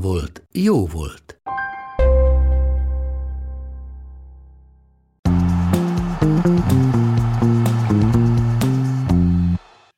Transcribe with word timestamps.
volt, 0.00 0.46
jó 0.52 0.86
volt. 0.86 1.40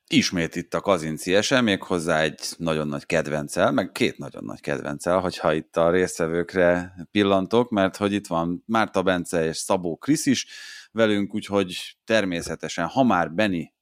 Ismét 0.07 0.55
itt 0.55 0.73
a 0.73 0.81
Kazinci 0.81 1.35
ese, 1.35 1.61
méghozzá 1.61 2.21
egy 2.21 2.39
nagyon 2.57 2.87
nagy 2.87 3.05
kedvencel, 3.05 3.71
meg 3.71 3.91
két 3.91 4.17
nagyon 4.17 4.43
nagy 4.43 4.59
kedvencel, 4.59 5.19
hogyha 5.19 5.53
itt 5.53 5.77
a 5.77 5.91
résztvevőkre 5.91 6.93
pillantok, 7.11 7.69
mert 7.69 7.97
hogy 7.97 8.13
itt 8.13 8.27
van 8.27 8.63
Márta 8.65 9.01
Bence 9.01 9.45
és 9.45 9.57
Szabó 9.57 9.97
Krisz 9.97 10.25
is 10.25 10.47
velünk, 10.91 11.35
úgyhogy 11.35 11.97
természetesen, 12.05 12.85
ha 12.85 13.03
már 13.03 13.31
Beni 13.31 13.73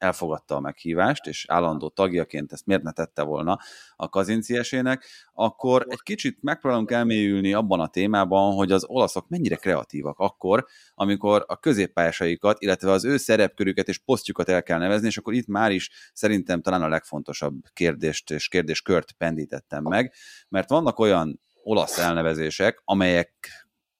elfogadta 0.00 0.54
a 0.54 0.60
meghívást, 0.60 1.26
és 1.26 1.44
állandó 1.48 1.88
tagjaként 1.88 2.52
ezt 2.52 2.66
miért 2.66 2.82
ne 2.82 2.92
tette 2.92 3.22
volna 3.22 3.58
a 3.96 4.08
kazinciesének, 4.08 5.06
akkor 5.32 5.86
egy 5.88 6.02
kicsit 6.02 6.38
megpróbálunk 6.42 6.90
elmélyülni 6.90 7.52
abban 7.52 7.80
a 7.80 7.88
témában, 7.88 8.54
hogy 8.54 8.72
az 8.72 8.84
olaszok 8.86 9.28
mennyire 9.28 9.56
kreatívak 9.56 10.18
akkor, 10.18 10.66
amikor 10.94 11.44
a 11.46 11.56
középpályásaikat, 11.56 12.62
illetve 12.62 12.90
az 12.90 13.04
ő 13.04 13.16
szerepkörüket 13.16 13.88
és 13.88 13.98
posztjukat 13.98 14.48
el 14.48 14.62
kell 14.62 14.78
nevezni, 14.78 15.06
és 15.06 15.18
akkor 15.18 15.32
itt 15.34 15.46
már 15.46 15.70
is 15.70 15.90
szerintem 16.12 16.62
talán 16.62 16.82
a 16.82 16.88
legfontosabb 16.88 17.62
kérdést 17.72 18.30
és 18.30 18.48
kérdéskört 18.48 19.12
pendítettem 19.12 19.82
meg, 19.82 20.14
mert 20.48 20.68
vannak 20.68 20.98
olyan 20.98 21.40
olasz 21.62 21.98
elnevezések, 21.98 22.82
amelyek 22.84 23.32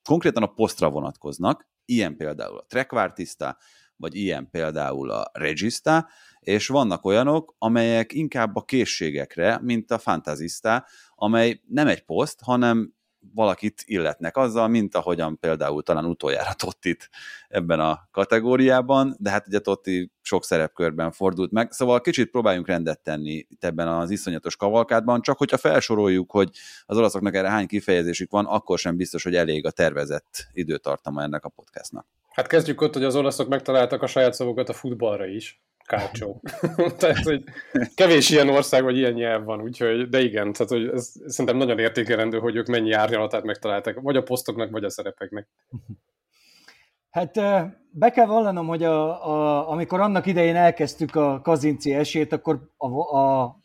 konkrétan 0.08 0.42
a 0.42 0.46
posztra 0.46 0.91
vonatkoznak, 0.91 1.69
ilyen 1.84 2.17
például 2.17 2.58
a 2.58 2.64
trekvártiszta, 2.69 3.58
vagy 4.00 4.14
ilyen 4.14 4.50
például 4.50 5.10
a 5.10 5.30
Regista, 5.32 6.08
és 6.40 6.68
vannak 6.68 7.04
olyanok, 7.04 7.54
amelyek 7.58 8.12
inkább 8.12 8.56
a 8.56 8.62
készségekre, 8.62 9.58
mint 9.62 9.90
a 9.90 9.98
Fantasista, 9.98 10.86
amely 11.14 11.60
nem 11.66 11.86
egy 11.86 12.04
poszt, 12.04 12.40
hanem 12.40 12.94
valakit 13.34 13.82
illetnek 13.86 14.36
azzal, 14.36 14.68
mint 14.68 14.94
ahogyan 14.94 15.38
például 15.38 15.82
talán 15.82 16.04
utoljára 16.04 16.52
Tottit 16.52 17.08
ebben 17.48 17.80
a 17.80 18.08
kategóriában, 18.10 19.16
de 19.18 19.30
hát 19.30 19.46
ugye 19.46 19.58
Totti 19.58 20.12
sok 20.22 20.44
szerepkörben 20.44 21.12
fordult 21.12 21.50
meg, 21.50 21.72
szóval 21.72 22.00
kicsit 22.00 22.30
próbáljunk 22.30 22.66
rendet 22.66 23.00
tenni 23.00 23.32
itt 23.48 23.64
ebben 23.64 23.88
az 23.88 24.10
iszonyatos 24.10 24.56
kavalkádban, 24.56 25.22
csak 25.22 25.38
hogyha 25.38 25.56
felsoroljuk, 25.56 26.30
hogy 26.30 26.50
az 26.86 26.96
olaszoknak 26.96 27.34
erre 27.34 27.50
hány 27.50 27.66
kifejezésük 27.66 28.30
van, 28.30 28.46
akkor 28.46 28.78
sem 28.78 28.96
biztos, 28.96 29.22
hogy 29.22 29.34
elég 29.34 29.66
a 29.66 29.70
tervezett 29.70 30.46
időtartama 30.52 31.22
ennek 31.22 31.44
a 31.44 31.48
podcastnak. 31.48 32.06
Hát 32.31 32.47
kezdjük 32.47 32.81
ott, 32.81 32.95
hogy 32.95 33.05
az 33.05 33.17
olaszok 33.17 33.48
megtaláltak 33.48 34.03
a 34.03 34.06
saját 34.06 34.34
szavukat 34.34 34.69
a 34.69 34.73
futballra 34.73 35.27
is. 35.27 35.62
Kácsó. 35.84 36.41
tehát, 36.98 37.25
hogy 37.25 37.45
kevés 37.95 38.31
ilyen 38.31 38.48
ország, 38.48 38.83
vagy 38.83 38.97
ilyen 38.97 39.12
nyelv 39.12 39.45
van, 39.45 39.62
úgyhogy, 39.62 40.09
de 40.09 40.20
igen, 40.20 40.53
tehát, 40.53 40.69
hogy 40.73 40.86
ez 40.86 41.12
szerintem 41.27 41.56
nagyon 41.56 41.78
értékelendő, 41.78 42.39
hogy 42.39 42.56
ők 42.56 42.67
mennyi 42.67 42.92
árnyalatát 42.92 43.45
megtaláltak, 43.45 44.01
vagy 44.01 44.17
a 44.17 44.23
posztoknak, 44.23 44.70
vagy 44.70 44.84
a 44.84 44.91
szerepeknek. 44.91 45.48
Hát 47.11 47.35
be 47.90 48.11
kell 48.11 48.27
vallanom, 48.27 48.67
hogy 48.67 48.83
a, 48.83 49.27
a, 49.29 49.69
amikor 49.70 50.01
annak 50.01 50.27
idején 50.27 50.57
elkezdtük 50.57 51.14
a 51.14 51.40
Kazinci 51.40 51.95
esét, 51.95 52.33
akkor 52.33 52.70
a, 52.77 53.17
a, 53.19 53.57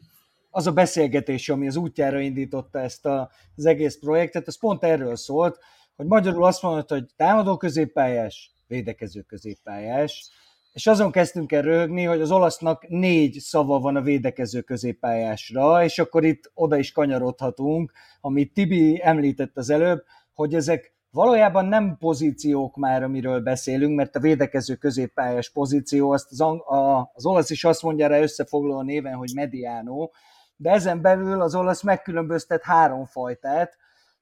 az 0.50 0.68
a 0.68 0.72
beszélgetés, 0.72 1.50
ami 1.50 1.68
az 1.68 1.76
útjára 1.76 2.20
indította 2.20 2.80
ezt 2.80 3.06
a, 3.06 3.32
az 3.56 3.66
egész 3.66 4.00
projektet, 4.00 4.48
az 4.48 4.60
pont 4.60 4.84
erről 4.84 5.16
szólt, 5.16 5.60
hogy 5.96 6.06
magyarul 6.06 6.46
azt 6.46 6.62
mondod, 6.62 6.90
hogy 6.90 7.06
támadó 7.16 7.58
középpályás, 7.58 8.55
védekező 8.68 9.22
középpályás, 9.22 10.30
és 10.76 10.88
azon 10.88 11.12
kezdtünk 11.12 11.52
el 11.52 11.62
röhögni, 11.62 12.04
hogy 12.04 12.22
az 12.22 12.32
olasznak 12.32 12.88
négy 12.88 13.40
szava 13.40 13.80
van 13.80 13.96
a 13.96 14.02
védekező 14.02 14.62
középpályásra, 14.62 15.84
és 15.84 16.00
akkor 16.00 16.24
itt 16.24 16.52
oda 16.54 16.78
is 16.78 16.92
kanyarodhatunk, 16.92 17.92
amit 18.22 18.54
Tibi 18.54 19.00
említett 19.04 19.58
az 19.58 19.70
előbb, 19.70 20.04
hogy 20.34 20.56
ezek 20.56 20.96
valójában 21.12 21.66
nem 21.66 21.98
pozíciók 22.00 22.76
már, 22.76 23.04
amiről 23.04 23.40
beszélünk, 23.40 23.96
mert 23.96 24.16
a 24.16 24.20
védekező 24.20 24.76
középpályás 24.76 25.52
pozíció, 25.52 26.12
azt 26.12 26.32
az, 26.32 26.42
a, 26.42 27.12
az 27.14 27.26
olasz 27.26 27.50
is 27.50 27.64
azt 27.64 27.84
mondja 27.84 28.08
rá 28.08 28.20
összefoglaló 28.20 28.82
néven, 28.82 29.14
hogy 29.14 29.32
mediano, 29.36 30.10
de 30.56 30.72
ezen 30.72 31.02
belül 31.02 31.42
az 31.42 31.56
olasz 31.56 31.82
megkülönböztet 31.82 32.64
három 32.64 33.06
fajtát. 33.06 33.78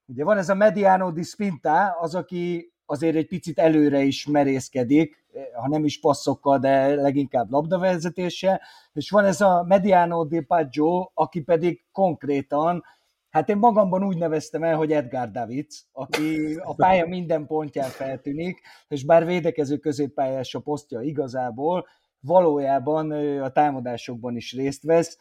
Ugye 0.06 0.24
van 0.24 0.38
ez 0.38 0.50
a 0.50 0.56
mediano 0.56 1.12
di 1.12 1.24
spinta, 1.24 1.98
az, 2.00 2.16
aki 2.16 2.73
azért 2.86 3.16
egy 3.16 3.28
picit 3.28 3.60
előre 3.60 4.02
is 4.02 4.26
merészkedik, 4.26 5.24
ha 5.54 5.68
nem 5.68 5.86
is 5.86 6.00
passzokkal, 6.00 6.60
de 6.60 6.96
leginkább 6.96 7.52
labdavezetése, 7.52 8.62
és 8.94 9.10
van 9.10 9.26
ez 9.26 9.42
a 9.42 9.64
Mediano 9.68 10.26
de 10.26 10.42
Paggio, 10.42 11.10
aki 11.14 11.42
pedig 11.42 11.84
konkrétan, 11.92 12.84
hát 13.30 13.50
én 13.50 13.58
magamban 13.58 14.04
úgy 14.04 14.18
neveztem 14.18 14.64
el, 14.64 14.76
hogy 14.76 14.92
Edgar 14.92 15.32
Davids, 15.32 15.86
aki 15.92 16.56
a 16.64 16.76
pálya 16.76 17.06
minden 17.06 17.46
pontján 17.46 17.90
feltűnik, 17.90 18.62
és 18.88 19.06
bár 19.06 19.26
védekező 19.26 19.78
középpályás 19.78 20.56
a 20.56 20.60
posztja 20.60 21.02
igazából, 21.02 21.88
valójában 22.20 23.12
a 23.42 23.50
támadásokban 23.50 24.36
is 24.36 24.54
részt 24.54 24.84
vesz, 24.84 25.18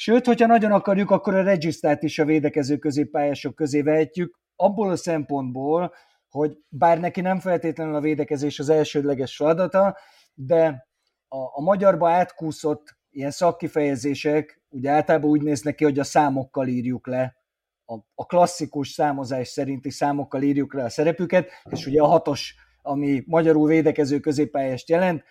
Sőt, 0.00 0.26
hogyha 0.26 0.46
nagyon 0.46 0.72
akarjuk, 0.72 1.10
akkor 1.10 1.34
a 1.34 1.42
regisztrát 1.42 2.02
is 2.02 2.18
a 2.18 2.24
védekező 2.24 2.76
középpályások 2.76 3.54
közé 3.54 3.82
vehetjük, 3.82 4.38
abból 4.56 4.90
a 4.90 4.96
szempontból, 4.96 5.92
hogy 6.38 6.58
bár 6.68 7.00
neki 7.00 7.20
nem 7.20 7.40
feltétlenül 7.40 7.94
a 7.94 8.00
védekezés 8.00 8.58
az 8.58 8.68
elsődleges 8.68 9.36
feladata, 9.36 9.96
de 10.34 10.88
a, 11.28 11.36
a 11.36 11.60
magyarba 11.60 12.10
átkúszott 12.10 12.96
ilyen 13.10 13.30
szakkifejezések 13.30 14.62
ugye 14.68 14.90
általában 14.90 15.30
úgy 15.30 15.42
néznek 15.42 15.74
ki, 15.74 15.84
hogy 15.84 15.98
a 15.98 16.04
számokkal 16.04 16.66
írjuk 16.66 17.06
le, 17.06 17.36
a, 17.84 17.94
a 18.14 18.26
klasszikus 18.26 18.88
számozás 18.88 19.48
szerinti 19.48 19.90
számokkal 19.90 20.42
írjuk 20.42 20.74
le 20.74 20.84
a 20.84 20.88
szerepüket, 20.88 21.50
és 21.70 21.86
ugye 21.86 22.00
a 22.00 22.06
hatos, 22.06 22.54
ami 22.82 23.22
magyarul 23.26 23.68
védekező 23.68 24.20
középpályást 24.20 24.88
jelent, 24.88 25.24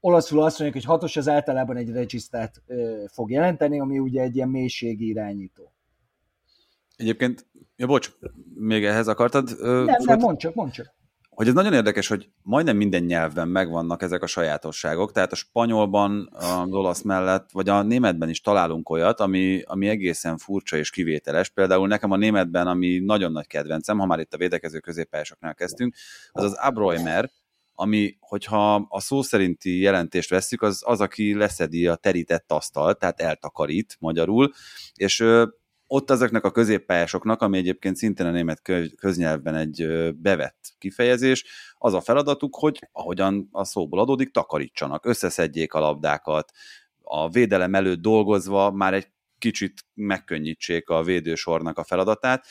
olaszul 0.00 0.42
azt 0.42 0.58
mondják, 0.58 0.82
hogy 0.82 0.92
hatos 0.92 1.16
az 1.16 1.28
általában 1.28 1.76
egy 1.76 1.90
regisztrát 1.90 2.62
fog 3.06 3.30
jelenteni, 3.30 3.80
ami 3.80 3.98
ugye 3.98 4.22
egy 4.22 4.36
ilyen 4.36 4.48
mélységi 4.48 5.08
irányító. 5.08 5.72
Egyébként, 6.98 7.46
ja 7.76 7.86
bocs, 7.86 8.10
még 8.54 8.84
ehhez 8.84 9.08
akartad? 9.08 9.56
Ö, 9.58 9.84
nem, 9.84 9.96
nem, 10.04 10.18
mondd 10.18 10.36
csak, 10.36 10.54
mondd 10.54 10.70
csak. 10.70 10.96
Hogy 11.28 11.48
ez 11.48 11.54
nagyon 11.54 11.72
érdekes, 11.72 12.08
hogy 12.08 12.30
majdnem 12.42 12.76
minden 12.76 13.02
nyelvben 13.02 13.48
megvannak 13.48 14.02
ezek 14.02 14.22
a 14.22 14.26
sajátosságok, 14.26 15.12
tehát 15.12 15.32
a 15.32 15.36
spanyolban, 15.36 16.28
az 16.32 16.70
olasz 16.70 17.02
mellett, 17.02 17.50
vagy 17.52 17.68
a 17.68 17.82
németben 17.82 18.28
is 18.28 18.40
találunk 18.40 18.90
olyat, 18.90 19.20
ami, 19.20 19.62
ami 19.64 19.88
egészen 19.88 20.36
furcsa 20.38 20.76
és 20.76 20.90
kivételes. 20.90 21.48
Például 21.48 21.86
nekem 21.86 22.10
a 22.10 22.16
németben, 22.16 22.66
ami 22.66 22.98
nagyon 22.98 23.32
nagy 23.32 23.46
kedvencem, 23.46 23.98
ha 23.98 24.06
már 24.06 24.18
itt 24.18 24.34
a 24.34 24.38
védekező 24.38 24.78
középpályásoknál 24.78 25.54
kezdtünk, 25.54 25.94
az 26.32 26.44
az 26.44 26.52
Abroimer, 26.52 27.30
ami, 27.74 28.16
hogyha 28.20 28.74
a 28.74 29.00
szó 29.00 29.22
szerinti 29.22 29.80
jelentést 29.80 30.30
vesszük, 30.30 30.62
az 30.62 30.82
az, 30.86 31.00
aki 31.00 31.34
leszedi 31.34 31.86
a 31.86 31.94
terített 31.94 32.52
asztalt, 32.52 32.98
tehát 32.98 33.20
eltakarít 33.20 33.96
magyarul, 33.98 34.52
és 34.94 35.24
ott 35.90 36.10
ezeknek 36.10 36.44
a 36.44 36.50
középpályásoknak, 36.50 37.42
ami 37.42 37.58
egyébként 37.58 37.96
szintén 37.96 38.26
a 38.26 38.30
német 38.30 38.62
köznyelvben 38.96 39.54
egy 39.54 39.86
bevett 40.14 40.74
kifejezés, 40.78 41.44
az 41.78 41.94
a 41.94 42.00
feladatuk, 42.00 42.56
hogy 42.56 42.88
ahogyan 42.92 43.48
a 43.50 43.64
szóból 43.64 44.00
adódik, 44.00 44.30
takarítsanak, 44.30 45.06
összeszedjék 45.06 45.74
a 45.74 45.80
labdákat, 45.80 46.52
a 47.02 47.28
védelem 47.28 47.74
előtt 47.74 48.00
dolgozva 48.00 48.70
már 48.70 48.94
egy 48.94 49.08
kicsit 49.38 49.84
megkönnyítsék 49.94 50.88
a 50.88 51.02
védősornak 51.02 51.78
a 51.78 51.84
feladatát. 51.84 52.46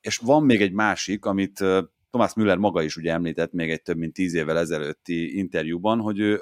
És 0.00 0.16
van 0.16 0.44
még 0.44 0.62
egy 0.62 0.72
másik, 0.72 1.24
amit 1.24 1.64
Thomas 2.10 2.34
Müller 2.34 2.56
maga 2.56 2.82
is 2.82 2.96
ugye 2.96 3.12
említett 3.12 3.52
még 3.52 3.70
egy 3.70 3.82
több 3.82 3.96
mint 3.96 4.12
tíz 4.12 4.34
évvel 4.34 4.58
ezelőtti 4.58 5.38
interjúban, 5.38 6.00
hogy 6.00 6.18
ő 6.18 6.40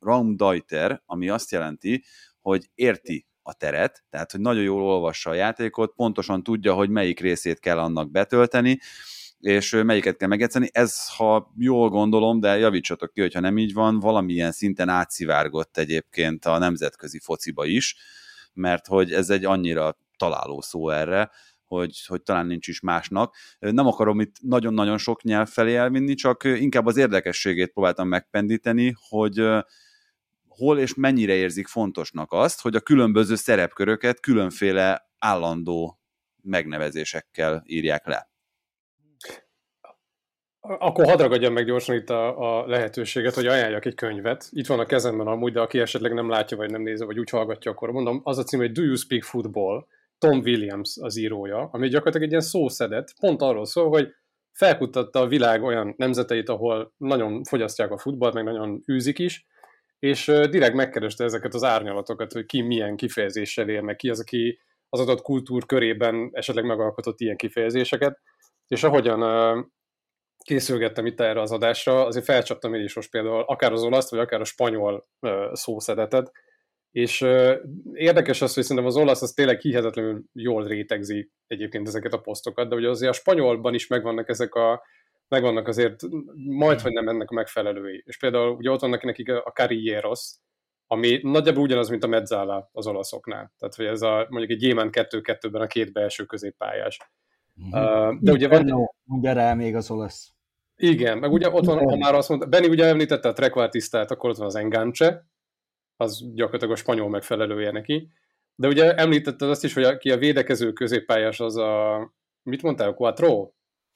Raumdeuter, 0.00 1.02
ami 1.06 1.28
azt 1.28 1.50
jelenti, 1.50 2.04
hogy 2.40 2.70
érti 2.74 3.26
a 3.42 3.52
teret, 3.52 4.04
tehát 4.10 4.30
hogy 4.30 4.40
nagyon 4.40 4.62
jól 4.62 4.82
olvassa 4.82 5.30
a 5.30 5.34
játékot, 5.34 5.94
pontosan 5.94 6.42
tudja, 6.42 6.74
hogy 6.74 6.90
melyik 6.90 7.20
részét 7.20 7.58
kell 7.58 7.78
annak 7.78 8.10
betölteni, 8.10 8.78
és 9.40 9.80
melyiket 9.84 10.16
kell 10.16 10.28
megjegyszeni. 10.28 10.68
Ez, 10.72 11.16
ha 11.16 11.52
jól 11.58 11.88
gondolom, 11.88 12.40
de 12.40 12.58
javítsatok 12.58 13.12
ki, 13.12 13.20
hogyha 13.20 13.40
nem 13.40 13.58
így 13.58 13.72
van, 13.72 14.00
valamilyen 14.00 14.52
szinten 14.52 14.88
átszivárgott 14.88 15.76
egyébként 15.76 16.44
a 16.44 16.58
nemzetközi 16.58 17.18
fociba 17.18 17.64
is, 17.64 17.96
mert 18.52 18.86
hogy 18.86 19.12
ez 19.12 19.30
egy 19.30 19.44
annyira 19.44 19.98
találó 20.16 20.60
szó 20.60 20.90
erre, 20.90 21.30
hogy, 21.64 22.06
hogy 22.06 22.22
talán 22.22 22.46
nincs 22.46 22.68
is 22.68 22.80
másnak. 22.80 23.36
Nem 23.58 23.86
akarom 23.86 24.20
itt 24.20 24.36
nagyon-nagyon 24.40 24.98
sok 24.98 25.22
nyelv 25.22 25.48
felé 25.48 25.76
elvinni, 25.76 26.14
csak 26.14 26.44
inkább 26.44 26.86
az 26.86 26.96
érdekességét 26.96 27.72
próbáltam 27.72 28.08
megpendíteni, 28.08 28.94
hogy 29.08 29.42
hol 30.60 30.78
és 30.78 30.94
mennyire 30.94 31.32
érzik 31.32 31.66
fontosnak 31.66 32.32
azt, 32.32 32.60
hogy 32.60 32.76
a 32.76 32.80
különböző 32.80 33.34
szerepköröket 33.34 34.20
különféle 34.20 35.10
állandó 35.18 35.98
megnevezésekkel 36.42 37.62
írják 37.66 38.06
le. 38.06 38.30
Akkor 40.60 41.04
hadd 41.04 41.18
ragadjam 41.18 41.52
meg 41.52 41.64
gyorsan 41.64 41.94
itt 41.94 42.10
a, 42.10 42.60
a 42.60 42.66
lehetőséget, 42.66 43.34
hogy 43.34 43.46
ajánljak 43.46 43.84
egy 43.84 43.94
könyvet. 43.94 44.48
Itt 44.50 44.66
van 44.66 44.78
a 44.78 44.86
kezemben 44.86 45.26
amúgy, 45.26 45.52
de 45.52 45.60
aki 45.60 45.78
esetleg 45.78 46.14
nem 46.14 46.28
látja, 46.28 46.56
vagy 46.56 46.70
nem 46.70 46.82
nézi, 46.82 47.04
vagy 47.04 47.18
úgy 47.18 47.30
hallgatja, 47.30 47.70
akkor 47.70 47.90
mondom, 47.90 48.20
az 48.24 48.38
a 48.38 48.42
cím, 48.42 48.58
hogy 48.58 48.72
Do 48.72 48.82
You 48.82 48.94
Speak 48.94 49.22
Football? 49.22 49.86
Tom 50.18 50.38
Williams 50.38 50.96
az 51.00 51.16
írója, 51.16 51.68
ami 51.72 51.88
gyakorlatilag 51.88 52.26
egy 52.26 52.30
ilyen 52.30 52.42
szószedet, 52.42 53.14
pont 53.20 53.42
arról 53.42 53.64
szól, 53.64 53.88
hogy 53.88 54.08
felkutatta 54.52 55.20
a 55.20 55.26
világ 55.26 55.62
olyan 55.62 55.94
nemzeteit, 55.96 56.48
ahol 56.48 56.94
nagyon 56.96 57.44
fogyasztják 57.44 57.90
a 57.90 57.98
futballt, 57.98 58.34
meg 58.34 58.44
nagyon 58.44 58.84
űzik 58.92 59.18
is, 59.18 59.46
és 60.00 60.24
direkt 60.24 60.74
megkereste 60.74 61.24
ezeket 61.24 61.54
az 61.54 61.64
árnyalatokat, 61.64 62.32
hogy 62.32 62.46
ki 62.46 62.60
milyen 62.60 62.96
kifejezéssel 62.96 63.68
él, 63.68 63.82
meg 63.82 63.96
ki. 63.96 64.10
Az, 64.10 64.20
aki 64.20 64.60
az 64.88 65.00
adott 65.00 65.22
kultúr 65.22 65.66
körében 65.66 66.30
esetleg 66.32 66.64
megalkotott 66.64 67.20
ilyen 67.20 67.36
kifejezéseket, 67.36 68.20
és 68.68 68.82
ahogyan 68.82 69.72
készülgettem 70.44 71.06
itt 71.06 71.20
erre 71.20 71.40
az 71.40 71.52
adásra, 71.52 72.06
azért 72.06 72.24
felcsaptam 72.24 72.74
én 72.74 72.84
is 72.84 72.94
most 72.94 73.10
például 73.10 73.40
akár 73.40 73.72
az 73.72 73.82
olasz, 73.82 74.10
vagy 74.10 74.18
akár 74.20 74.40
a 74.40 74.44
spanyol 74.44 75.08
szószedetet, 75.52 76.32
és 76.90 77.20
érdekes 77.92 78.42
az, 78.42 78.54
hogy 78.54 78.62
szerintem 78.62 78.86
az 78.86 78.96
olasz 78.96 79.22
az 79.22 79.32
tényleg 79.32 79.60
hihetetlenül 79.60 80.22
jól 80.32 80.66
rétegzi 80.66 81.30
egyébként 81.46 81.88
ezeket 81.88 82.12
a 82.12 82.20
posztokat, 82.20 82.68
de 82.68 82.74
ugye 82.74 82.88
azért 82.88 83.10
a 83.10 83.14
spanyolban 83.14 83.74
is 83.74 83.86
megvannak 83.86 84.28
ezek 84.28 84.54
a, 84.54 84.82
megvannak 85.30 85.68
azért 85.68 86.00
majd, 86.34 86.80
hogy 86.80 86.92
nem 86.92 87.08
ennek 87.08 87.30
a 87.30 87.34
megfelelői. 87.34 88.02
És 88.06 88.18
például 88.18 88.56
ugye 88.56 88.70
ott 88.70 88.80
vannak 88.80 89.02
nekik 89.02 89.28
a 89.32 89.52
carrieros, 89.54 90.30
ami 90.86 91.20
nagyjából 91.22 91.62
ugyanaz, 91.62 91.88
mint 91.88 92.04
a 92.04 92.06
mezzala 92.06 92.70
az 92.72 92.86
olaszoknál. 92.86 93.52
Tehát, 93.58 93.74
hogy 93.74 93.84
ez 93.84 94.02
a, 94.02 94.26
mondjuk 94.28 94.50
egy 94.50 94.58
gyémán 94.58 94.88
2-2-ben 94.92 95.62
a 95.62 95.66
két 95.66 95.92
belső 95.92 96.24
középpályás. 96.24 96.98
Mm-hmm. 97.62 98.16
De 98.20 98.32
ugye 98.32 98.48
van... 98.48 98.90
Mondja 99.04 99.32
rá 99.32 99.54
még 99.54 99.74
az 99.74 99.90
olasz. 99.90 100.34
Igen, 100.76 101.18
meg 101.18 101.32
ugye 101.32 101.50
ott 101.50 101.64
van, 101.64 101.78
ha 101.78 101.96
már 101.96 102.14
azt 102.14 102.28
mondta, 102.28 102.46
Benni 102.46 102.68
ugye 102.68 102.84
említette 102.84 103.28
a 103.28 103.32
trekvártisztát, 103.32 104.10
akkor 104.10 104.30
ott 104.30 104.36
van 104.36 104.46
az 104.46 104.54
enganche, 104.54 105.26
az 105.96 106.32
gyakorlatilag 106.34 106.74
a 106.74 106.78
spanyol 106.78 107.08
megfelelője 107.08 107.70
neki. 107.70 108.10
De 108.54 108.68
ugye 108.68 108.94
említetted 108.94 109.48
azt 109.48 109.64
is, 109.64 109.74
hogy 109.74 109.82
aki 109.82 110.10
a 110.10 110.16
védekező 110.16 110.72
középpályás 110.72 111.40
az 111.40 111.56
a, 111.56 111.98
mit 112.42 112.62
mondtál, 112.62 112.94
Quattro? 112.94 113.50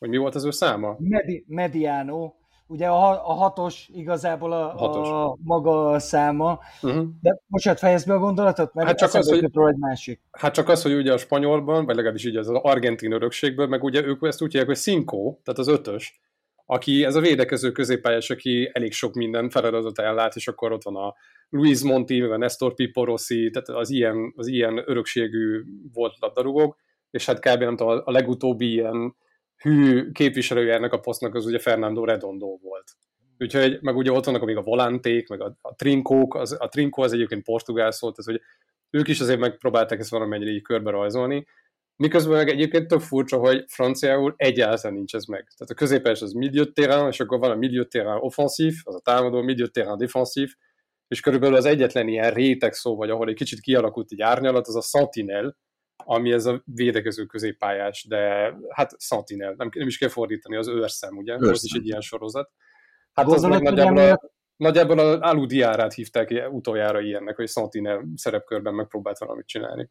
Hogy 0.05 0.13
mi 0.13 0.19
volt 0.19 0.35
az 0.35 0.45
ő 0.45 0.51
száma? 0.51 0.97
Medi, 0.99 1.45
mediano. 1.47 2.33
Ugye 2.67 2.87
a, 2.87 3.29
a 3.31 3.33
hatos 3.33 3.89
igazából 3.93 4.53
a, 4.53 4.69
hatos. 4.77 5.09
a 5.09 5.37
maga 5.43 5.99
száma. 5.99 6.59
Uh-huh. 6.83 7.07
De 7.21 7.41
bocsánat, 7.47 7.79
fejezd 7.79 8.07
be 8.07 8.15
a 8.15 8.19
gondolatot, 8.19 8.75
mert 8.75 8.89
hát 8.89 8.99
csak 8.99 9.15
az, 9.15 9.29
hogy, 9.29 9.45
egy 9.45 9.77
másik. 9.79 10.21
Hát 10.31 10.55
csak 10.55 10.69
az, 10.69 10.83
hogy 10.83 10.95
ugye 10.95 11.13
a 11.13 11.17
spanyolban, 11.17 11.85
vagy 11.85 11.95
legalábbis 11.95 12.25
így 12.25 12.37
az, 12.37 12.49
az 12.49 12.59
argentin 12.63 13.13
örökségből, 13.13 13.67
meg 13.67 13.83
ugye 13.83 14.05
ők 14.05 14.27
ezt 14.27 14.43
úgy 14.43 14.51
hívják, 14.51 14.67
hogy 14.67 14.77
cinco, 14.77 15.37
tehát 15.43 15.61
az 15.61 15.69
ötös, 15.69 16.21
aki 16.67 17.05
ez 17.05 17.15
a 17.15 17.21
védekező 17.21 17.73
középpályás, 17.73 18.31
aki 18.31 18.71
elég 18.73 18.93
sok 18.93 19.15
minden 19.15 19.51
feladatot 19.51 19.99
ellát, 19.99 20.37
és 20.37 20.49
akkor 20.49 20.73
ott 20.73 20.85
van 20.85 20.97
a 20.97 21.15
Luis 21.49 21.83
Monti, 21.83 22.21
meg 22.21 22.31
a 22.31 22.37
Nestor 22.37 22.75
Piporossi, 22.75 23.51
tehát 23.51 23.69
az 23.69 23.91
ilyen, 23.91 24.33
az 24.37 24.47
ilyen 24.47 24.83
örökségű 24.87 25.63
volt 25.93 26.15
labdarúgók, 26.21 26.77
és 27.11 27.27
hát 27.27 27.39
kb. 27.39 27.61
nem 27.61 27.77
tudom, 27.77 28.01
a 28.05 28.11
legutóbbi 28.11 28.73
ilyen 28.73 29.15
hű 29.65 30.11
képviselője 30.13 30.75
ennek 30.75 30.93
a 30.93 31.01
posztnak 31.01 31.35
az 31.35 31.47
ugye 31.47 31.59
Fernando 31.59 32.05
Redondo 32.05 32.57
volt. 32.63 32.93
Úgyhogy, 33.39 33.79
meg 33.81 33.97
ugye 33.97 34.13
ott 34.13 34.25
vannak 34.25 34.45
még 34.45 34.57
a 34.57 34.63
volánték, 34.63 35.29
meg 35.29 35.41
a, 35.41 35.57
a 35.61 35.75
trinkók, 35.75 36.35
az, 36.35 36.57
a 36.59 36.69
trinkó 36.69 37.03
az 37.03 37.13
egyébként 37.13 37.45
portugál 37.45 37.91
szólt, 37.91 38.17
tehát 38.17 38.31
hogy 38.31 38.51
ők 38.91 39.09
is 39.09 39.21
azért 39.21 39.39
megpróbálták 39.39 39.99
ezt 39.99 40.11
valamennyire 40.11 40.51
így 40.51 40.63
körbe 40.63 40.91
rajzolni, 40.91 41.47
Miközben 41.97 42.37
meg 42.37 42.49
egyébként 42.49 42.89
tök 42.89 43.01
furcsa, 43.01 43.39
hogy 43.39 43.65
franciául 43.69 44.35
egyáltalán 44.37 44.97
nincs 44.97 45.15
ez 45.15 45.25
meg. 45.25 45.49
Tehát 45.57 45.73
a 45.73 45.75
középes 45.75 46.23
az 46.23 46.33
milieu 46.33 46.73
terrain, 46.73 47.09
és 47.09 47.21
akkor 47.21 47.39
van 47.39 47.51
a 47.51 47.55
milieu 47.55 47.87
terrain 47.89 48.19
offensív, 48.21 48.75
az 48.83 48.95
a 48.95 49.01
támadó 49.01 49.43
milieu 49.43 49.69
terrain 49.69 49.99
defensív, 49.99 50.55
és 51.09 51.21
körülbelül 51.21 51.57
az 51.57 51.65
egyetlen 51.65 52.09
ilyen 52.09 52.31
réteg 52.31 52.73
szó, 52.73 52.97
vagy 52.97 53.11
ahol 53.11 53.29
egy 53.29 53.35
kicsit 53.35 53.61
kialakult 53.61 54.13
egy 54.13 54.21
árnyalat, 54.21 54.67
az 54.67 54.77
a 54.77 54.81
sentinel, 54.81 55.57
ami 55.97 56.33
ez 56.33 56.47
a 56.47 56.63
védekező 56.65 57.25
középpályás, 57.25 58.07
de 58.09 58.53
hát 58.69 58.95
sentinel, 58.99 59.55
nem, 59.57 59.69
nem 59.75 59.87
is 59.87 59.99
kell 59.99 60.09
fordítani, 60.09 60.57
az 60.57 60.69
őrszem, 60.69 61.17
ugye? 61.17 61.33
Őrszem. 61.33 61.51
Az 61.51 61.65
is 61.65 61.73
egy 61.73 61.87
ilyen 61.87 62.01
sorozat. 62.01 62.51
Hát 63.13 63.27
az 63.27 63.43
meg 63.43 63.63
nagyjából 63.63 63.99
a, 63.99 64.21
nagyjából 64.57 64.99
az 64.99 65.19
Aludiárát 65.21 65.95
hívták 65.95 66.49
utoljára 66.51 67.01
ilyennek, 67.01 67.37
hogy 67.37 67.49
sentinel 67.49 68.05
szerepkörben 68.15 68.75
megpróbált 68.75 69.19
valamit 69.19 69.47
csinálni. 69.47 69.91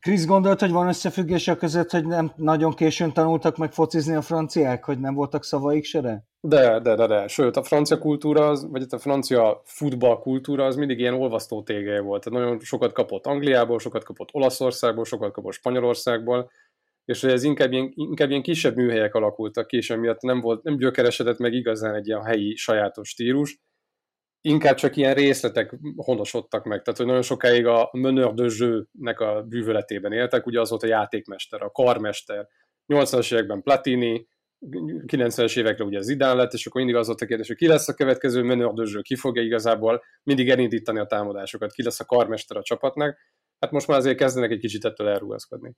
Krisz 0.00 0.26
gondolt, 0.26 0.60
hogy 0.60 0.70
van 0.70 0.88
összefüggés 0.88 1.48
a 1.48 1.56
között, 1.56 1.90
hogy 1.90 2.06
nem 2.06 2.32
nagyon 2.36 2.74
későn 2.74 3.12
tanultak 3.12 3.56
meg 3.56 3.72
focizni 3.72 4.14
a 4.14 4.22
franciák, 4.22 4.84
hogy 4.84 5.00
nem 5.00 5.14
voltak 5.14 5.44
szavaik 5.44 5.84
se 5.84 6.26
de? 6.48 6.80
De, 6.80 6.94
de, 6.94 7.06
de. 7.06 7.28
Sőt, 7.28 7.56
a 7.56 7.62
francia 7.62 7.98
kultúra, 7.98 8.48
az, 8.48 8.70
vagy 8.70 8.86
a 8.88 8.98
francia 8.98 9.62
futball 9.64 10.18
kultúra 10.18 10.64
az 10.64 10.76
mindig 10.76 10.98
ilyen 10.98 11.14
olvasztó 11.14 11.62
tégeje 11.62 12.00
volt. 12.00 12.24
Tehát 12.24 12.40
nagyon 12.40 12.60
sokat 12.60 12.92
kapott 12.92 13.26
Angliából, 13.26 13.78
sokat 13.78 14.04
kapott 14.04 14.28
Olaszországból, 14.32 15.04
sokat 15.04 15.32
kapott 15.32 15.52
Spanyolországból, 15.52 16.50
és 17.04 17.20
hogy 17.20 17.30
ez 17.30 17.42
inkább 17.42 17.72
ilyen, 17.72 17.92
inkább 17.94 18.30
ilyen 18.30 18.42
kisebb 18.42 18.76
műhelyek 18.76 19.14
alakultak 19.14 19.66
ki, 19.66 19.76
és 19.76 19.90
emiatt 19.90 20.20
nem, 20.20 20.40
volt, 20.40 20.62
nem 20.62 20.76
gyökeresedett 20.76 21.38
meg 21.38 21.52
igazán 21.52 21.94
egy 21.94 22.06
ilyen 22.06 22.24
helyi 22.24 22.56
sajátos 22.56 23.08
stílus, 23.08 23.58
inkább 24.40 24.74
csak 24.74 24.96
ilyen 24.96 25.14
részletek 25.14 25.78
honosodtak 25.96 26.64
meg. 26.64 26.82
Tehát, 26.82 26.98
hogy 26.98 27.06
nagyon 27.06 27.22
sokáig 27.22 27.66
a 27.66 27.88
meneur 27.92 28.34
de 28.34 28.46
jeu-nek 28.58 29.20
a 29.20 29.42
bűvöletében 29.42 30.12
éltek, 30.12 30.46
ugye 30.46 30.60
az 30.60 30.70
volt 30.70 30.82
a 30.82 30.86
játékmester, 30.86 31.62
a 31.62 31.70
karmester. 31.70 32.48
80-as 32.92 33.32
években 33.32 33.62
Platini, 33.62 34.26
90-es 34.60 35.58
évekre 35.58 35.84
ugye 35.84 36.00
Zidane 36.00 36.34
lett, 36.34 36.52
és 36.52 36.66
akkor 36.66 36.80
mindig 36.80 37.00
az 37.00 37.06
volt 37.06 37.20
a 37.20 37.26
kérdés, 37.26 37.46
hogy 37.46 37.56
ki 37.56 37.66
lesz 37.66 37.88
a 37.88 37.94
következő 37.94 38.44
jeu, 38.44 39.00
ki 39.02 39.16
fogja 39.16 39.42
igazából 39.42 40.02
mindig 40.22 40.48
elindítani 40.48 40.98
a 40.98 41.06
támadásokat, 41.06 41.72
ki 41.72 41.82
lesz 41.82 42.00
a 42.00 42.04
karmester 42.04 42.56
a 42.56 42.62
csapatnak. 42.62 43.18
Hát 43.58 43.70
most 43.70 43.86
már 43.86 43.98
azért 43.98 44.18
kezdenek 44.18 44.50
egy 44.50 44.58
kicsit 44.58 44.84
ettől 44.84 45.08
elrugaszkodni. 45.08 45.76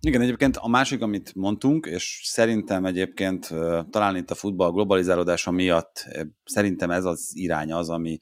Igen, 0.00 0.20
egyébként 0.20 0.56
a 0.56 0.68
másik, 0.68 1.02
amit 1.02 1.34
mondtunk, 1.34 1.86
és 1.86 2.20
szerintem 2.24 2.84
egyébként 2.84 3.48
talán 3.90 4.16
itt 4.16 4.30
a 4.30 4.34
futball 4.34 4.70
globalizálódása 4.70 5.50
miatt 5.50 6.04
szerintem 6.44 6.90
ez 6.90 7.04
az 7.04 7.30
irány 7.34 7.72
az, 7.72 7.90
ami, 7.90 8.18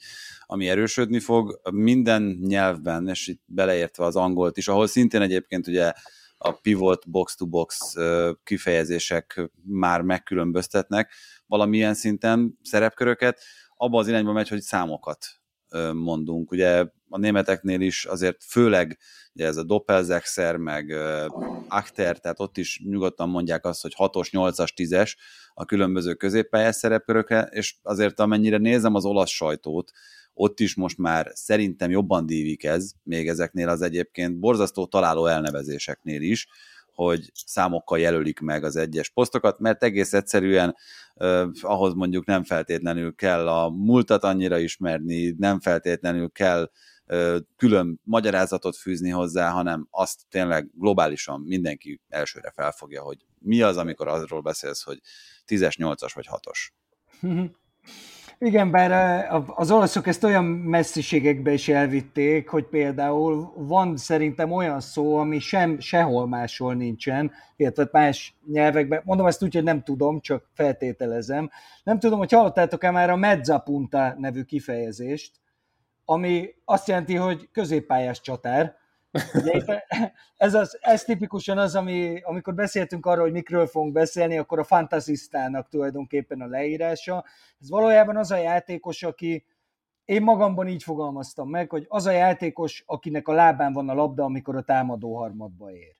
ami 0.46 0.68
erősödni 0.68 1.18
fog. 1.18 1.60
Minden 1.70 2.38
nyelvben, 2.40 3.08
és 3.08 3.26
itt 3.26 3.42
beleértve 3.46 4.04
az 4.04 4.16
angolt 4.16 4.56
is, 4.56 4.68
ahol 4.68 4.86
szintén 4.86 5.20
egyébként 5.20 5.66
ugye 5.66 5.92
a 6.38 6.52
pivot, 6.52 7.10
box-to-box 7.10 7.94
kifejezések 8.44 9.50
már 9.62 10.02
megkülönböztetnek 10.02 11.12
valamilyen 11.46 11.94
szinten 11.94 12.58
szerepköröket, 12.62 13.42
abba 13.76 13.98
az 13.98 14.08
irányba 14.08 14.32
megy, 14.32 14.48
hogy 14.48 14.60
számokat 14.60 15.26
mondunk. 15.92 16.50
Ugye 16.50 16.86
a 17.08 17.18
németeknél 17.18 17.80
is 17.80 18.04
azért 18.04 18.44
főleg 18.44 18.98
ugye 19.34 19.46
ez 19.46 19.56
a 19.56 19.64
Doppelzexer, 19.64 20.56
meg 20.56 20.94
Achter, 21.68 22.18
tehát 22.18 22.40
ott 22.40 22.56
is 22.56 22.82
nyugodtan 22.84 23.28
mondják 23.28 23.64
azt, 23.64 23.82
hogy 23.82 23.94
6-os, 23.98 24.28
8-as, 24.30 24.68
10-es 24.76 25.12
a 25.54 25.64
különböző 25.64 26.14
középpályás 26.14 26.76
szerepkörökre, 26.76 27.42
és 27.42 27.76
azért 27.82 28.20
amennyire 28.20 28.56
nézem 28.56 28.94
az 28.94 29.04
olasz 29.04 29.30
sajtót, 29.30 29.90
ott 30.38 30.60
is 30.60 30.74
most 30.74 30.98
már 30.98 31.30
szerintem 31.34 31.90
jobban 31.90 32.26
dívik 32.26 32.64
ez, 32.64 32.90
még 33.02 33.28
ezeknél 33.28 33.68
az 33.68 33.82
egyébként 33.82 34.38
borzasztó 34.38 34.86
találó 34.86 35.26
elnevezéseknél 35.26 36.22
is, 36.22 36.48
hogy 36.94 37.30
számokkal 37.32 37.98
jelölik 37.98 38.40
meg 38.40 38.64
az 38.64 38.76
egyes 38.76 39.10
posztokat, 39.10 39.58
mert 39.58 39.82
egész 39.82 40.12
egyszerűen 40.12 40.76
eh, 41.14 41.48
ahhoz 41.60 41.94
mondjuk 41.94 42.26
nem 42.26 42.44
feltétlenül 42.44 43.14
kell 43.14 43.48
a 43.48 43.70
múltat 43.70 44.24
annyira 44.24 44.58
ismerni, 44.58 45.34
nem 45.38 45.60
feltétlenül 45.60 46.30
kell 46.30 46.70
külön 47.56 48.00
magyarázatot 48.04 48.76
fűzni 48.76 49.10
hozzá, 49.10 49.50
hanem 49.50 49.86
azt 49.90 50.20
tényleg 50.28 50.70
globálisan 50.74 51.40
mindenki 51.40 52.00
elsőre 52.08 52.50
felfogja, 52.50 53.02
hogy 53.02 53.26
mi 53.38 53.62
az, 53.62 53.76
amikor 53.76 54.08
arról 54.08 54.40
beszélsz, 54.40 54.82
hogy 54.82 55.00
10-es, 55.46 55.74
8-as 55.76 56.10
vagy 56.14 56.28
6-os. 56.30 56.68
Igen, 58.38 58.70
bár 58.70 59.26
az 59.54 59.70
olaszok 59.70 60.06
ezt 60.06 60.24
olyan 60.24 60.44
messziségekbe 60.44 61.52
is 61.52 61.68
elvitték, 61.68 62.48
hogy 62.48 62.64
például 62.64 63.52
van 63.56 63.96
szerintem 63.96 64.52
olyan 64.52 64.80
szó, 64.80 65.16
ami 65.16 65.38
sem, 65.38 65.80
sehol 65.80 66.26
máshol 66.26 66.74
nincsen, 66.74 67.32
illetve 67.56 67.88
más 67.92 68.34
nyelvekben, 68.52 69.02
mondom 69.04 69.26
ezt 69.26 69.42
úgy, 69.42 69.54
hogy 69.54 69.62
nem 69.62 69.82
tudom, 69.82 70.20
csak 70.20 70.48
feltételezem. 70.54 71.50
Nem 71.84 71.98
tudom, 71.98 72.18
hogy 72.18 72.32
hallottátok-e 72.32 72.90
már 72.90 73.10
a 73.10 73.16
mezzapunta 73.16 74.14
nevű 74.18 74.42
kifejezést, 74.42 75.32
ami 76.04 76.48
azt 76.64 76.88
jelenti, 76.88 77.14
hogy 77.14 77.48
középpályás 77.52 78.20
csatár, 78.20 78.76
ez, 80.36 80.54
az, 80.54 80.78
ez 80.80 81.04
tipikusan 81.04 81.58
az, 81.58 81.74
ami, 81.74 82.20
amikor 82.22 82.54
beszéltünk 82.54 83.06
arról, 83.06 83.22
hogy 83.22 83.32
mikről 83.32 83.66
fogunk 83.66 83.92
beszélni, 83.92 84.38
akkor 84.38 84.58
a 84.58 84.64
fantasistának 84.64 85.68
tulajdonképpen 85.68 86.40
a 86.40 86.46
leírása. 86.46 87.24
Ez 87.60 87.70
valójában 87.70 88.16
az 88.16 88.30
a 88.30 88.36
játékos, 88.36 89.02
aki, 89.02 89.44
én 90.04 90.22
magamban 90.22 90.68
így 90.68 90.82
fogalmaztam 90.82 91.50
meg, 91.50 91.70
hogy 91.70 91.84
az 91.88 92.06
a 92.06 92.10
játékos, 92.10 92.82
akinek 92.86 93.28
a 93.28 93.32
lábán 93.32 93.72
van 93.72 93.88
a 93.88 93.94
labda, 93.94 94.24
amikor 94.24 94.56
a 94.56 94.62
támadó 94.62 95.16
harmadba 95.16 95.72
ér. 95.72 95.94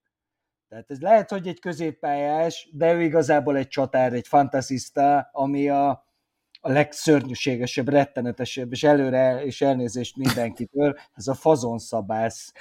Tehát 0.68 0.90
ez 0.90 1.00
lehet, 1.00 1.30
hogy 1.30 1.48
egy 1.48 1.60
középpályás, 1.60 2.68
de 2.72 2.92
ő 2.92 3.02
igazából 3.02 3.56
egy 3.56 3.68
csatár, 3.68 4.12
egy 4.12 4.26
fantaszista, 4.26 5.28
ami 5.32 5.68
a, 5.68 6.05
a 6.66 6.72
legszörnyűségesebb, 6.72 7.88
rettenetesebb, 7.88 8.72
és 8.72 8.82
előre 8.82 9.44
és 9.44 9.60
elnézést 9.60 10.16
mindenkitől, 10.16 10.98
ez 11.14 11.26
a 11.26 11.34
fazonszabász. 11.34 12.52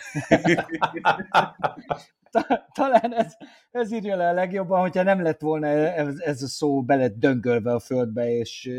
Talán 2.73 3.13
ez, 3.13 3.33
ez 3.71 3.91
írja 3.91 4.15
le 4.15 4.29
a 4.29 4.33
legjobban, 4.33 4.79
hogyha 4.79 5.03
nem 5.03 5.21
lett 5.21 5.41
volna 5.41 5.67
ez, 5.67 6.19
ez 6.19 6.41
a 6.41 6.47
szó 6.47 6.83
belet 6.83 7.17
döngölve 7.17 7.73
a 7.73 7.79
földbe, 7.79 8.29
és 8.29 8.71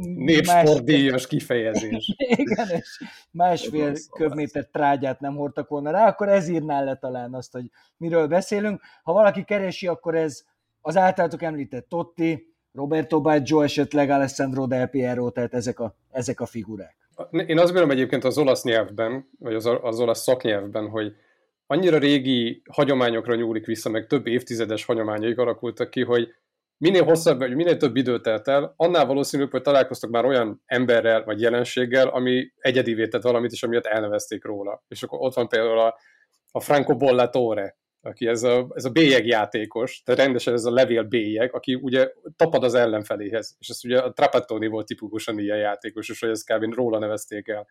Népsportdíjas 0.00 1.26
kifejezés. 1.26 2.14
Igen, 2.42 2.68
és 2.68 3.04
másfél 3.30 3.94
köbméter 4.10 4.66
trágyát 4.66 5.20
nem 5.20 5.34
hordtak 5.34 5.68
volna 5.68 5.90
rá, 5.90 6.06
akkor 6.08 6.28
ez 6.28 6.48
írná 6.48 6.82
le 6.82 6.96
talán 6.96 7.34
azt, 7.34 7.52
hogy 7.52 7.70
miről 7.96 8.26
beszélünk. 8.26 8.80
Ha 9.02 9.12
valaki 9.12 9.44
keresi, 9.44 9.86
akkor 9.86 10.14
ez 10.14 10.44
az 10.80 10.96
általatok 10.96 11.42
említett 11.42 11.88
Totti, 11.88 12.50
Roberto 12.72 13.20
Baggio, 13.20 13.60
esetleg 13.60 14.10
Alessandro 14.10 14.66
Del 14.66 14.86
Piero, 14.86 15.30
tehát 15.30 15.54
ezek 15.54 15.80
a, 15.80 15.94
ezek 16.10 16.40
a 16.40 16.46
figurák. 16.46 16.96
Én 17.30 17.58
azt 17.58 17.66
gondolom 17.66 17.90
egyébként 17.90 18.24
az 18.24 18.38
olasz 18.38 18.62
nyelvben, 18.62 19.28
vagy 19.38 19.54
az, 19.54 19.66
az 19.82 20.00
olasz 20.00 20.22
szaknyelvben, 20.22 20.88
hogy 20.88 21.14
annyira 21.66 21.98
régi 21.98 22.62
hagyományokra 22.70 23.34
nyúlik 23.34 23.66
vissza, 23.66 23.90
meg 23.90 24.06
több 24.06 24.26
évtizedes 24.26 24.84
hagyományaik 24.84 25.38
alakultak 25.38 25.90
ki, 25.90 26.02
hogy 26.02 26.28
minél 26.76 27.04
hosszabb, 27.04 27.38
vagy 27.38 27.54
minél 27.54 27.76
több 27.76 27.96
idő 27.96 28.20
telt 28.20 28.48
el, 28.48 28.74
annál 28.76 29.06
valószínűbb, 29.06 29.50
hogy 29.50 29.62
találkoztak 29.62 30.10
már 30.10 30.24
olyan 30.24 30.62
emberrel, 30.66 31.24
vagy 31.24 31.40
jelenséggel, 31.40 32.08
ami 32.08 32.52
egyedivé 32.58 33.08
tett 33.08 33.22
valamit, 33.22 33.52
és 33.52 33.62
amiatt 33.62 33.86
elnevezték 33.86 34.44
róla. 34.44 34.82
És 34.88 35.02
akkor 35.02 35.18
ott 35.20 35.34
van 35.34 35.48
például 35.48 35.78
a, 35.78 35.98
a 36.50 36.60
Franco 36.60 36.96
Bollatore, 36.96 37.78
aki 38.02 38.26
ez 38.26 38.42
a, 38.42 38.68
ez 38.74 38.84
a 38.84 38.90
bélyegjátékos, 38.90 40.02
tehát 40.02 40.20
rendesen 40.20 40.54
ez 40.54 40.64
a 40.64 40.72
levél 40.72 41.02
bélyeg, 41.02 41.54
aki 41.54 41.74
ugye 41.74 42.12
tapad 42.36 42.64
az 42.64 42.74
ellenfeléhez, 42.74 43.56
és 43.58 43.68
ez 43.68 43.84
ugye 43.84 43.98
a 43.98 44.12
Trapattoni 44.12 44.66
volt 44.66 44.86
tipikusan 44.86 45.38
ilyen 45.38 45.58
játékos, 45.58 46.08
és 46.08 46.20
hogy 46.20 46.28
ezt 46.28 46.52
kb. 46.52 46.74
róla 46.74 46.98
nevezték 46.98 47.48
el. 47.48 47.66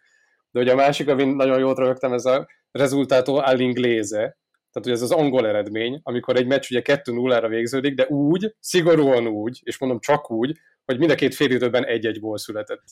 De 0.52 0.60
ugye 0.60 0.72
a 0.72 0.76
másik, 0.76 1.08
amin 1.08 1.28
nagyon 1.28 1.60
jól 1.60 1.76
rögtem, 1.76 2.14
ez 2.14 2.26
a 2.26 2.48
resultato 2.72 3.42
all'inglese, 3.46 4.38
tehát 4.72 4.86
ugye 4.86 4.92
ez 4.92 5.02
az 5.02 5.12
angol 5.12 5.48
eredmény, 5.48 6.00
amikor 6.04 6.36
egy 6.36 6.48
meccs 6.48 6.72
ugye 6.72 6.82
2-0-ra 6.84 7.46
végződik, 7.50 7.96
de 7.96 8.06
úgy, 8.08 8.56
szigorúan 8.60 9.28
úgy, 9.28 9.60
és 9.64 9.78
mondom 9.78 10.00
csak 10.00 10.32
úgy, 10.32 10.58
hogy 10.86 10.98
mind 10.98 11.12
a 11.12 11.16
két 11.16 11.36
fél 11.36 11.52
időben 11.52 11.86
egy-egy 11.86 12.20
gól 12.20 12.38
született. 12.38 12.84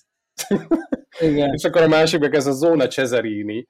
Igen. 1.19 1.53
és 1.57 1.63
akkor 1.63 1.81
a 1.81 1.87
másik 1.87 2.19
meg 2.19 2.35
ez 2.35 2.47
a 2.47 2.51
Zona 2.51 2.87
Cesarini, 2.87 3.67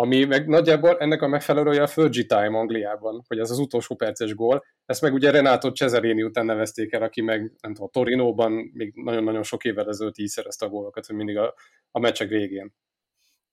ami 0.00 0.24
meg 0.24 0.48
nagyjából 0.48 0.98
ennek 0.98 1.22
a 1.22 1.28
megfelelője 1.28 1.82
a 1.82 1.86
Fergie 1.86 2.24
Time 2.24 2.58
Angliában, 2.58 3.24
hogy 3.28 3.38
ez 3.38 3.50
az 3.50 3.58
utolsó 3.58 3.94
perces 3.94 4.34
gól. 4.34 4.64
Ezt 4.86 5.02
meg 5.02 5.12
ugye 5.12 5.30
Renato 5.30 5.70
Cesarini 5.70 6.22
után 6.22 6.44
nevezték 6.44 6.92
el, 6.92 7.02
aki 7.02 7.20
meg 7.20 7.38
nem 7.38 7.74
tudom, 7.74 7.86
a 7.86 7.90
Torinóban 7.90 8.52
még 8.52 8.92
nagyon-nagyon 8.94 9.42
sok 9.42 9.64
évvel 9.64 9.88
ezelőtt 9.88 10.18
így 10.18 10.28
szerezte 10.28 10.66
a 10.66 10.68
gólokat, 10.68 11.06
hogy 11.06 11.16
mindig 11.16 11.36
a, 11.36 11.54
a 11.90 11.98
meccsek 11.98 12.28
végén. 12.28 12.74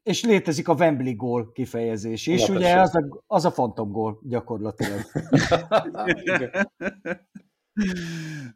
És 0.04 0.24
létezik 0.24 0.68
a 0.68 0.74
Wembley 0.74 1.16
gól 1.16 1.52
kifejezés 1.52 2.28
is, 2.28 2.46
Na, 2.46 2.56
ugye 2.56 2.80
az 2.80 2.96
a, 2.96 3.24
az 3.28 3.46
a 3.46 3.52
fantom 3.52 3.92
gól 3.92 4.20
gyakorlatilag. 4.24 5.00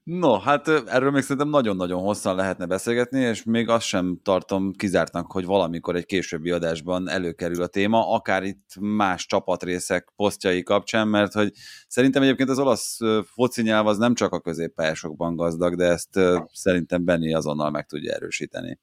No, 0.04 0.40
hát 0.40 0.68
erről 0.68 1.12
még 1.12 1.22
szerintem 1.22 1.50
nagyon-nagyon 1.50 2.02
hosszan 2.02 2.36
lehetne 2.36 2.66
beszélgetni, 2.66 3.20
és 3.20 3.44
még 3.44 3.70
azt 3.70 3.86
sem 3.86 4.20
tartom 4.24 4.72
kizártnak, 4.72 5.32
hogy 5.32 5.46
valamikor 5.46 5.96
egy 5.96 6.06
későbbi 6.06 6.52
adásban 6.52 7.10
előkerül 7.10 7.62
a 7.62 7.68
téma, 7.68 8.14
akár 8.14 8.44
itt 8.44 8.70
más 8.80 9.26
csapatrészek 9.26 10.10
posztjai 10.16 10.64
kapcsán, 10.64 11.08
mert 11.08 11.34
hogy 11.34 11.52
szerintem 11.88 12.22
egyébként 12.22 12.50
az 12.50 12.60
olasz 12.60 12.98
foci 13.24 13.62
nyelv 13.62 13.88
az 13.88 13.98
nem 13.98 14.14
csak 14.14 14.34
a 14.34 14.40
középpályásokban 14.40 15.36
gazdag, 15.36 15.76
de 15.76 15.86
ezt 15.86 16.20
szerintem 16.54 17.06
Benni 17.06 17.34
azonnal 17.34 17.70
meg 17.70 17.86
tudja 17.86 18.14
erősíteni. 18.14 18.80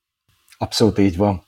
Abszolút 0.59 0.99
így 0.99 1.17
van. 1.17 1.45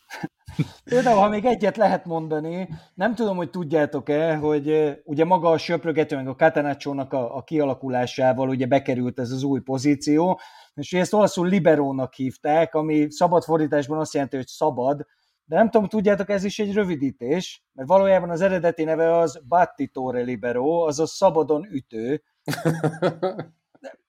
Például, 0.85 1.19
ha 1.19 1.29
még 1.29 1.45
egyet 1.45 1.77
lehet 1.77 2.05
mondani, 2.05 2.69
nem 2.95 3.15
tudom, 3.15 3.37
hogy 3.37 3.51
tudjátok-e, 3.51 4.37
hogy 4.37 4.99
ugye 5.05 5.25
maga 5.25 5.51
a 5.51 5.59
söprögető, 5.59 6.17
meg 6.17 6.29
a 6.29 6.35
Catenaccio-nak 6.35 7.13
a, 7.13 7.37
a 7.37 7.43
kialakulásával 7.43 8.49
ugye 8.49 8.67
bekerült 8.67 9.19
ez 9.19 9.31
az 9.31 9.43
új 9.43 9.61
pozíció, 9.61 10.41
és 10.75 10.93
ezt 10.93 11.13
olaszul 11.13 11.49
liberónak 11.49 12.15
hívták, 12.15 12.75
ami 12.75 13.07
szabad 13.11 13.43
fordításban 13.43 13.99
azt 13.99 14.15
jelenti, 14.15 14.37
hogy 14.37 14.47
szabad, 14.47 15.07
de 15.45 15.57
nem 15.57 15.71
tudom, 15.71 15.89
tudjátok, 15.89 16.29
ez 16.31 16.45
is 16.45 16.59
egy 16.59 16.75
rövidítés, 16.75 17.65
mert 17.73 17.89
valójában 17.89 18.31
az 18.31 18.41
eredeti 18.41 18.85
neve 18.85 19.17
az 19.17 19.41
Battitore 19.49 20.21
Libero, 20.21 20.87
azaz 20.87 21.11
szabadon 21.11 21.69
ütő. 21.71 22.23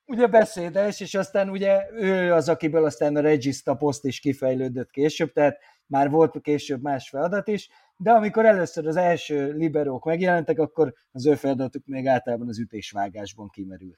ugye 0.09 0.27
beszédes, 0.27 0.99
és 0.99 1.15
aztán 1.15 1.49
ugye 1.49 1.81
ő 1.93 2.33
az, 2.33 2.49
akiből 2.49 2.85
aztán 2.85 3.15
a 3.15 3.19
Regista 3.19 3.73
poszt 3.73 4.05
is 4.05 4.19
kifejlődött 4.19 4.89
később, 4.89 5.31
tehát 5.31 5.57
már 5.85 6.09
volt 6.09 6.41
később 6.41 6.81
más 6.81 7.09
feladat 7.09 7.47
is, 7.47 7.69
de 7.97 8.11
amikor 8.11 8.45
először 8.45 8.87
az 8.87 8.95
első 8.95 9.51
liberók 9.51 10.05
megjelentek, 10.05 10.59
akkor 10.59 10.93
az 11.11 11.25
ő 11.25 11.35
feladatuk 11.35 11.85
még 11.85 12.07
általában 12.07 12.47
az 12.47 12.59
ütésvágásban 12.59 13.49
kimerült. 13.49 13.97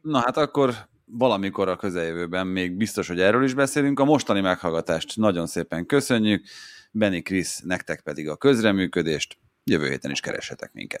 Na 0.00 0.18
hát 0.18 0.36
akkor 0.36 0.74
valamikor 1.04 1.68
a 1.68 1.76
közeljövőben 1.76 2.46
még 2.46 2.76
biztos, 2.76 3.08
hogy 3.08 3.20
erről 3.20 3.44
is 3.44 3.54
beszélünk. 3.54 4.00
A 4.00 4.04
mostani 4.04 4.40
meghallgatást 4.40 5.16
nagyon 5.16 5.46
szépen 5.46 5.86
köszönjük. 5.86 6.44
Benny 6.90 7.22
Krisz, 7.22 7.60
nektek 7.60 8.00
pedig 8.00 8.28
a 8.28 8.36
közreműködést. 8.36 9.36
Jövő 9.64 9.88
héten 9.88 10.10
is 10.10 10.20
keressetek 10.20 10.72
minket. 10.72 11.00